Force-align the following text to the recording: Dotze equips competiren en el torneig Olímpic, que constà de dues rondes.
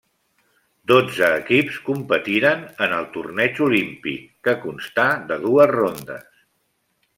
Dotze 0.91 1.27
equips 1.41 1.77
competiren 1.89 2.63
en 2.87 2.97
el 3.01 3.05
torneig 3.19 3.61
Olímpic, 3.67 4.27
que 4.49 4.57
constà 4.67 5.07
de 5.33 5.41
dues 5.47 5.73
rondes. 5.77 6.45